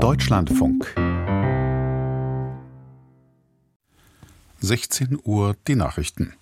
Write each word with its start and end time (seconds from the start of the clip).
Deutschlandfunk 0.00 0.94
16 4.60 5.18
Uhr 5.24 5.54
die 5.68 5.74
Nachrichten. 5.74 6.32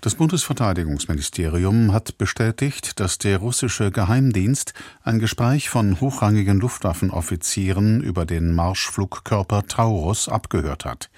Das 0.00 0.16
Bundesverteidigungsministerium 0.16 1.92
hat 1.92 2.18
bestätigt, 2.18 2.98
dass 2.98 3.18
der 3.18 3.38
russische 3.38 3.92
Geheimdienst 3.92 4.74
ein 5.04 5.20
Gespräch 5.20 5.70
von 5.70 6.00
hochrangigen 6.00 6.58
Luftwaffenoffizieren 6.58 8.02
über 8.02 8.26
den 8.26 8.52
Marschflugkörper 8.52 9.68
Taurus 9.68 10.28
abgehört 10.28 10.84
hat. 10.84 11.08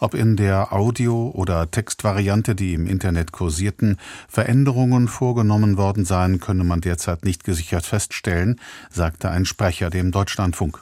Ob 0.00 0.14
in 0.14 0.34
der 0.34 0.72
Audio- 0.72 1.30
oder 1.30 1.70
Textvariante, 1.70 2.56
die 2.56 2.74
im 2.74 2.88
Internet 2.88 3.30
kursierten, 3.30 3.96
Veränderungen 4.26 5.06
vorgenommen 5.06 5.76
worden 5.76 6.04
seien, 6.04 6.40
könne 6.40 6.64
man 6.64 6.80
derzeit 6.80 7.24
nicht 7.24 7.44
gesichert 7.44 7.86
feststellen, 7.86 8.60
sagte 8.90 9.30
ein 9.30 9.44
Sprecher 9.44 9.88
dem 9.88 10.10
Deutschlandfunk. 10.10 10.80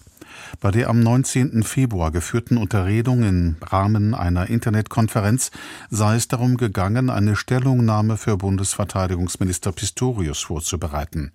Bei 0.61 0.71
der 0.71 0.89
am 0.89 1.01
19. 1.01 1.63
Februar 1.63 2.11
geführten 2.11 2.57
Unterredung 2.57 3.23
im 3.23 3.57
Rahmen 3.63 4.15
einer 4.15 4.49
Internetkonferenz 4.49 5.51
sei 5.91 6.17
es 6.17 6.29
darum 6.29 6.57
gegangen, 6.57 7.11
eine 7.11 7.37
Stellungnahme 7.37 8.17
für 8.17 8.37
Bundesverteidigungsminister 8.37 9.73
Pistorius 9.73 10.41
vorzubereiten. 10.41 11.33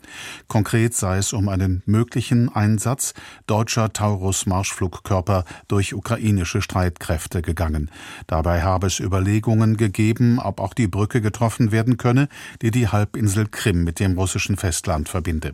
Konkret 0.48 0.94
sei 0.94 1.18
es 1.18 1.34
um 1.34 1.50
einen 1.50 1.82
möglichen 1.86 2.54
Einsatz 2.54 3.14
deutscher 3.48 3.94
Taurus-Marschflugkörper 3.94 5.46
durch 5.68 5.94
ukrainische 5.94 6.62
Streitkräfte 6.62 7.42
gegangen. 7.42 7.90
Dabei 8.28 8.64
habe 8.64 8.88
es 8.88 9.00
Überlegungen 9.00 9.78
gegeben, 9.78 10.40
ob 10.40 10.60
auch 10.60 10.74
die 10.74 10.88
Brücke 10.88 11.22
getroffen 11.22 11.72
werden 11.72 11.98
könne, 11.98 12.28
die 12.62 12.72
die 12.72 12.88
Halbinsel 12.88 13.48
Krim 13.48 13.84
mit 13.84 14.00
dem 14.00 14.18
russischen 14.18 14.58
Festland 14.58 15.10
verbinde. 15.10 15.54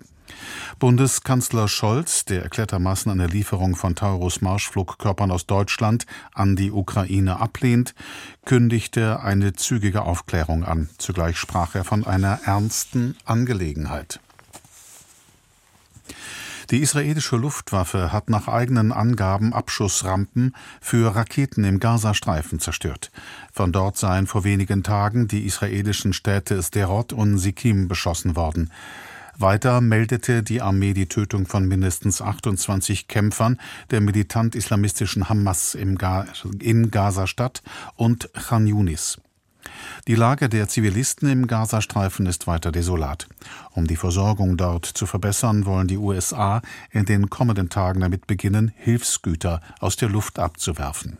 Bundeskanzler 0.80 1.67
Scholz, 1.67 2.26
der 2.26 2.44
erklärtermaßen 2.44 3.12
eine 3.12 3.27
Lieferung 3.27 3.76
von 3.76 3.95
Taurus-Marschflugkörpern 3.95 5.31
aus 5.31 5.45
Deutschland 5.45 6.05
an 6.34 6.55
die 6.55 6.72
Ukraine 6.72 7.39
ablehnt, 7.39 7.94
kündigte 8.45 9.22
eine 9.22 9.53
zügige 9.53 10.03
Aufklärung 10.03 10.64
an. 10.64 10.89
Zugleich 10.97 11.38
sprach 11.38 11.75
er 11.75 11.83
von 11.83 12.05
einer 12.05 12.39
ernsten 12.45 13.16
Angelegenheit. 13.25 14.20
Die 16.72 16.80
israelische 16.80 17.36
Luftwaffe 17.36 18.14
hat 18.14 18.30
nach 18.30 18.48
eigenen 18.48 18.94
Angaben 18.94 19.53
Abschussrampen 19.53 20.55
für 20.80 21.14
Raketen 21.14 21.66
im 21.66 21.81
Gazastreifen 21.81 22.59
zerstört. 22.59 23.11
Von 23.52 23.73
dort 23.73 23.98
seien 23.98 24.25
vor 24.25 24.45
wenigen 24.45 24.81
Tagen 24.81 25.27
die 25.27 25.45
israelischen 25.45 26.14
Städte 26.14 26.64
Sderot 26.64 27.11
und 27.11 27.39
Sikim 27.39 27.89
beschossen 27.89 28.38
worden. 28.38 28.72
Weiter 29.37 29.81
meldete 29.81 30.43
die 30.43 30.61
Armee 30.61 30.93
die 30.93 31.07
Tötung 31.07 31.45
von 31.45 31.67
mindestens 31.67 32.21
28 32.21 33.07
Kämpfern 33.07 33.59
der 33.89 34.01
militant-islamistischen 34.01 35.29
Hamas 35.29 35.75
in 35.75 35.97
Gaza-Stadt 35.97 37.63
und 37.95 38.29
Khan 38.33 38.67
Yunis. 38.67 39.19
Die 40.07 40.15
Lage 40.15 40.49
der 40.49 40.67
Zivilisten 40.67 41.29
im 41.29 41.47
Gazastreifen 41.47 42.25
ist 42.25 42.47
weiter 42.47 42.71
desolat. 42.71 43.27
Um 43.71 43.87
die 43.87 43.95
Versorgung 43.95 44.57
dort 44.57 44.85
zu 44.85 45.05
verbessern, 45.05 45.65
wollen 45.65 45.87
die 45.87 45.97
USA 45.97 46.61
in 46.89 47.05
den 47.05 47.29
kommenden 47.29 47.69
Tagen 47.69 48.02
damit 48.02 48.27
beginnen, 48.27 48.71
Hilfsgüter 48.75 49.61
aus 49.79 49.95
der 49.95 50.09
Luft 50.09 50.39
abzuwerfen. 50.39 51.19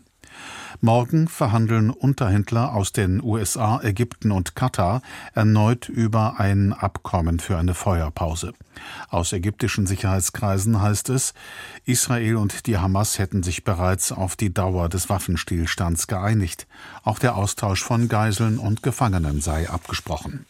Morgen 0.80 1.28
verhandeln 1.28 1.90
Unterhändler 1.90 2.74
aus 2.74 2.92
den 2.92 3.22
USA, 3.22 3.80
Ägypten 3.82 4.32
und 4.32 4.56
Katar 4.56 5.02
erneut 5.34 5.88
über 5.88 6.40
ein 6.40 6.72
Abkommen 6.72 7.40
für 7.40 7.58
eine 7.58 7.74
Feuerpause. 7.74 8.54
Aus 9.08 9.32
ägyptischen 9.32 9.86
Sicherheitskreisen 9.86 10.80
heißt 10.80 11.10
es, 11.10 11.34
Israel 11.84 12.36
und 12.36 12.66
die 12.66 12.78
Hamas 12.78 13.18
hätten 13.18 13.42
sich 13.42 13.64
bereits 13.64 14.12
auf 14.12 14.36
die 14.36 14.52
Dauer 14.52 14.88
des 14.88 15.08
Waffenstillstands 15.08 16.06
geeinigt. 16.06 16.66
Auch 17.04 17.18
der 17.18 17.36
Austausch 17.36 17.82
von 17.82 18.08
Geiseln 18.08 18.58
und 18.58 18.82
Gefangenen 18.82 19.40
sei 19.40 19.68
abgesprochen. 19.68 20.46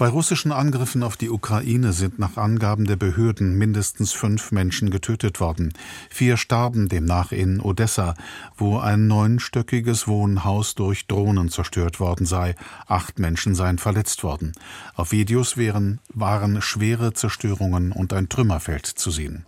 Bei 0.00 0.08
russischen 0.08 0.50
Angriffen 0.50 1.02
auf 1.02 1.18
die 1.18 1.28
Ukraine 1.28 1.92
sind 1.92 2.18
nach 2.18 2.38
Angaben 2.38 2.86
der 2.86 2.96
Behörden 2.96 3.58
mindestens 3.58 4.12
fünf 4.12 4.50
Menschen 4.50 4.88
getötet 4.88 5.40
worden. 5.40 5.74
Vier 6.08 6.38
starben 6.38 6.88
demnach 6.88 7.32
in 7.32 7.60
Odessa, 7.60 8.14
wo 8.56 8.78
ein 8.78 9.08
neunstöckiges 9.08 10.08
Wohnhaus 10.08 10.74
durch 10.74 11.06
Drohnen 11.06 11.50
zerstört 11.50 12.00
worden 12.00 12.24
sei. 12.24 12.54
Acht 12.86 13.18
Menschen 13.18 13.54
seien 13.54 13.76
verletzt 13.76 14.24
worden. 14.24 14.52
Auf 14.94 15.12
Videos 15.12 15.58
wären, 15.58 15.98
waren 16.14 16.62
schwere 16.62 17.12
Zerstörungen 17.12 17.92
und 17.92 18.14
ein 18.14 18.30
Trümmerfeld 18.30 18.86
zu 18.86 19.10
sehen. 19.10 19.44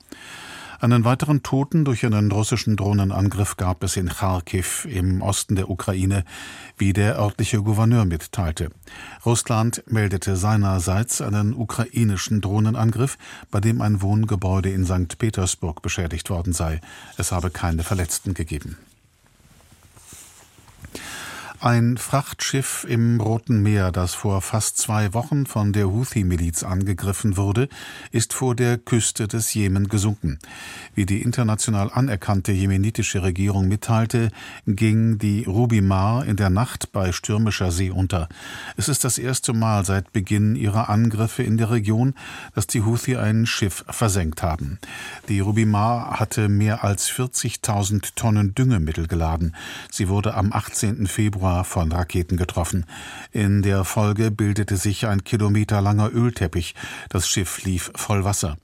Einen 0.82 1.04
weiteren 1.04 1.44
Toten 1.44 1.84
durch 1.84 2.04
einen 2.04 2.32
russischen 2.32 2.74
Drohnenangriff 2.74 3.56
gab 3.56 3.84
es 3.84 3.96
in 3.96 4.08
Kharkiv 4.08 4.84
im 4.86 5.22
Osten 5.22 5.54
der 5.54 5.70
Ukraine, 5.70 6.24
wie 6.76 6.92
der 6.92 7.20
örtliche 7.20 7.62
Gouverneur 7.62 8.04
mitteilte. 8.04 8.68
Russland 9.24 9.84
meldete 9.86 10.34
seinerseits 10.34 11.20
einen 11.20 11.54
ukrainischen 11.54 12.40
Drohnenangriff, 12.40 13.16
bei 13.52 13.60
dem 13.60 13.80
ein 13.80 14.02
Wohngebäude 14.02 14.70
in 14.70 14.84
St. 14.84 15.18
Petersburg 15.18 15.82
beschädigt 15.82 16.30
worden 16.30 16.52
sei. 16.52 16.80
Es 17.16 17.30
habe 17.30 17.50
keine 17.50 17.84
Verletzten 17.84 18.34
gegeben. 18.34 18.76
Ein 21.64 21.96
Frachtschiff 21.96 22.84
im 22.88 23.20
Roten 23.20 23.62
Meer, 23.62 23.92
das 23.92 24.14
vor 24.14 24.42
fast 24.42 24.78
zwei 24.78 25.14
Wochen 25.14 25.46
von 25.46 25.72
der 25.72 25.92
Houthi-Miliz 25.92 26.64
angegriffen 26.64 27.36
wurde, 27.36 27.68
ist 28.10 28.34
vor 28.34 28.56
der 28.56 28.78
Küste 28.78 29.28
des 29.28 29.54
Jemen 29.54 29.86
gesunken. 29.86 30.40
Wie 30.96 31.06
die 31.06 31.22
international 31.22 31.88
anerkannte 31.94 32.50
jemenitische 32.50 33.22
Regierung 33.22 33.68
mitteilte, 33.68 34.32
ging 34.66 35.18
die 35.18 35.44
Rubimar 35.44 36.26
in 36.26 36.34
der 36.34 36.50
Nacht 36.50 36.90
bei 36.90 37.12
stürmischer 37.12 37.70
See 37.70 37.90
unter. 37.90 38.28
Es 38.76 38.88
ist 38.88 39.04
das 39.04 39.16
erste 39.16 39.52
Mal 39.52 39.84
seit 39.84 40.12
Beginn 40.12 40.56
ihrer 40.56 40.88
Angriffe 40.88 41.44
in 41.44 41.58
der 41.58 41.70
Region, 41.70 42.14
dass 42.56 42.66
die 42.66 42.82
Houthi 42.82 43.18
ein 43.18 43.46
Schiff 43.46 43.84
versenkt 43.88 44.42
haben. 44.42 44.80
Die 45.28 45.38
Rubimar 45.38 46.18
hatte 46.18 46.48
mehr 46.48 46.82
als 46.82 47.08
40.000 47.08 48.16
Tonnen 48.16 48.52
Düngemittel 48.52 49.06
geladen. 49.06 49.54
Sie 49.92 50.08
wurde 50.08 50.34
am 50.34 50.52
18. 50.52 51.06
Februar 51.06 51.51
Jahr 51.52 51.64
von 51.64 51.92
Raketen 51.92 52.36
getroffen. 52.36 52.86
In 53.30 53.62
der 53.62 53.84
Folge 53.84 54.30
bildete 54.30 54.76
sich 54.76 55.06
ein 55.06 55.24
kilometerlanger 55.24 56.10
Ölteppich. 56.12 56.74
Das 57.10 57.28
Schiff 57.28 57.64
lief 57.64 57.92
voll 57.94 58.24
Wasser. 58.24 58.56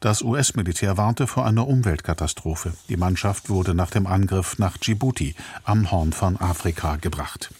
Das 0.00 0.22
US-Militär 0.22 0.96
warnte 0.96 1.26
vor 1.26 1.46
einer 1.46 1.66
Umweltkatastrophe. 1.66 2.72
Die 2.88 2.96
Mannschaft 2.96 3.48
wurde 3.48 3.74
nach 3.74 3.90
dem 3.90 4.06
Angriff 4.06 4.58
nach 4.58 4.76
Djibouti 4.78 5.34
am 5.64 5.90
Horn 5.90 6.12
von 6.12 6.38
Afrika 6.40 6.96
gebracht. 6.96 7.50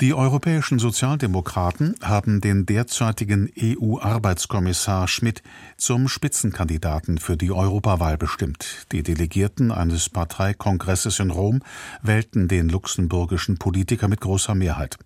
Die 0.00 0.14
europäischen 0.14 0.78
Sozialdemokraten 0.78 1.96
haben 2.00 2.40
den 2.40 2.66
derzeitigen 2.66 3.50
EU-Arbeitskommissar 3.60 5.08
Schmidt 5.08 5.42
zum 5.76 6.06
Spitzenkandidaten 6.06 7.18
für 7.18 7.36
die 7.36 7.50
Europawahl 7.50 8.16
bestimmt. 8.16 8.86
Die 8.92 9.02
Delegierten 9.02 9.72
eines 9.72 10.08
Parteikongresses 10.08 11.18
in 11.18 11.32
Rom 11.32 11.62
wählten 12.00 12.46
den 12.46 12.68
luxemburgischen 12.68 13.58
Politiker 13.58 14.06
mit 14.06 14.20
großer 14.20 14.54
Mehrheit. 14.54 14.98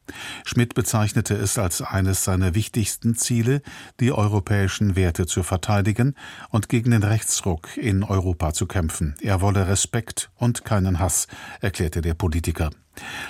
Schmidt 0.44 0.74
bezeichnete 0.74 1.36
es 1.36 1.56
als 1.56 1.80
eines 1.80 2.24
seiner 2.24 2.54
wichtigsten 2.54 3.14
Ziele, 3.14 3.62
die 3.98 4.12
europäischen 4.12 4.94
Werte 4.94 5.24
zu 5.24 5.42
verteidigen 5.42 6.16
und 6.50 6.68
gegen 6.68 6.90
den 6.90 7.02
Rechtsruck 7.02 7.78
in 7.78 8.02
Europa 8.02 8.52
zu 8.52 8.66
kämpfen. 8.66 9.14
Er 9.22 9.40
wolle 9.40 9.68
Respekt 9.68 10.30
und 10.36 10.66
keinen 10.66 10.98
Hass, 10.98 11.28
erklärte 11.62 12.02
der 12.02 12.12
Politiker. 12.12 12.68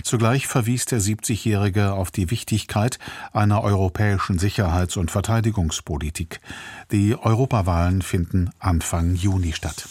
Zugleich 0.02 0.46
verwies 0.46 0.84
der 0.86 1.00
70-Jährige 1.00 1.92
auf 1.92 2.10
die 2.10 2.30
Wichtigkeit 2.30 2.98
einer 3.32 3.62
europäischen 3.62 4.38
Sicherheits- 4.38 4.96
und 4.96 5.10
Verteidigungspolitik. 5.10 6.40
Die 6.90 7.16
Europawahlen 7.16 8.02
finden 8.02 8.50
Anfang 8.58 9.14
Juni 9.14 9.52
statt. 9.52 9.86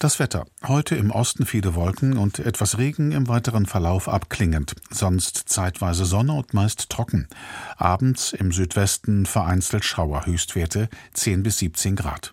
Das 0.00 0.18
Wetter. 0.18 0.46
Heute 0.66 0.96
im 0.96 1.10
Osten 1.10 1.44
viele 1.44 1.74
Wolken 1.74 2.16
und 2.16 2.38
etwas 2.38 2.78
Regen 2.78 3.12
im 3.12 3.28
weiteren 3.28 3.66
Verlauf 3.66 4.08
abklingend. 4.08 4.74
Sonst 4.90 5.50
zeitweise 5.50 6.06
Sonne 6.06 6.32
und 6.32 6.54
meist 6.54 6.88
trocken. 6.88 7.28
Abends 7.76 8.32
im 8.32 8.50
Südwesten 8.50 9.26
vereinzelt 9.26 9.84
Schauer, 9.84 10.24
Höchstwerte 10.24 10.88
10 11.12 11.42
bis 11.42 11.58
17 11.58 11.96
Grad. 11.96 12.32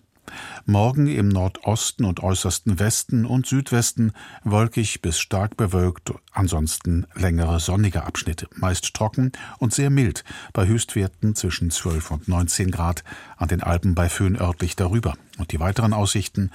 Morgen 0.66 1.06
im 1.06 1.28
Nordosten 1.28 2.04
und 2.04 2.22
äußersten 2.22 2.78
Westen 2.78 3.24
und 3.24 3.46
Südwesten 3.46 4.12
wolkig 4.44 5.02
bis 5.02 5.18
stark 5.18 5.56
bewölkt, 5.56 6.12
ansonsten 6.32 7.06
längere 7.14 7.60
sonnige 7.60 8.04
Abschnitte, 8.04 8.48
meist 8.54 8.94
trocken 8.94 9.32
und 9.58 9.74
sehr 9.74 9.90
mild, 9.90 10.24
bei 10.52 10.66
Höchstwerten 10.66 11.34
zwischen 11.34 11.70
12 11.70 12.10
und 12.10 12.28
19 12.28 12.70
Grad, 12.70 13.04
an 13.36 13.48
den 13.48 13.62
Alpen 13.62 13.94
bei 13.94 14.08
Föhn 14.08 14.36
örtlich 14.36 14.76
darüber. 14.76 15.14
Und 15.38 15.52
die 15.52 15.60
weiteren 15.60 15.92
Aussichten 15.92 16.50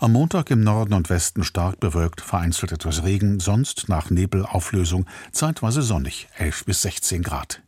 am 0.00 0.12
Montag 0.12 0.50
im 0.50 0.62
Norden 0.62 0.94
und 0.94 1.08
Westen 1.10 1.44
stark 1.44 1.80
bewölkt, 1.80 2.20
vereinzelt 2.20 2.72
etwas 2.72 3.04
Regen, 3.04 3.40
sonst 3.40 3.88
nach 3.88 4.10
Nebelauflösung 4.10 5.06
zeitweise 5.32 5.82
sonnig, 5.82 6.28
11 6.36 6.64
bis 6.64 6.82
16 6.82 7.22
Grad. 7.22 7.62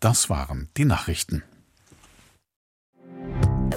Das 0.00 0.30
waren 0.30 0.68
die 0.76 0.84
Nachrichten. 0.84 1.42